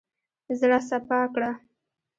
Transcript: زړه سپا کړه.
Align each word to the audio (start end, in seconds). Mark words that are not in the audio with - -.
زړه 0.59 0.79
سپا 0.89 1.21
کړه. 1.33 1.51